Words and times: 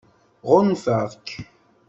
Ɣunfaɣ-k. 0.49 1.27